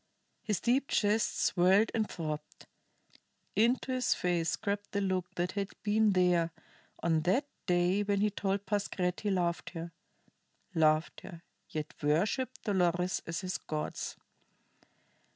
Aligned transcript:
His 0.41 0.59
deep 0.59 0.87
chest 0.87 1.39
swelled 1.39 1.91
and 1.93 2.09
throbbed; 2.09 2.65
into 3.55 3.91
his 3.91 4.15
face 4.15 4.55
crept 4.55 4.93
the 4.93 4.99
look 4.99 5.29
that 5.35 5.51
had 5.51 5.67
been 5.83 6.13
there 6.13 6.49
on 7.03 7.21
that 7.21 7.45
day 7.67 8.01
when 8.01 8.19
he 8.19 8.31
told 8.31 8.65
Pascherette 8.65 9.19
he 9.19 9.29
loved 9.29 9.69
her 9.75 9.91
loved 10.73 11.21
her, 11.21 11.43
yet 11.69 11.93
worshiped 12.01 12.63
Dolores 12.63 13.21
as 13.27 13.41
his 13.41 13.59
gods. 13.59 14.17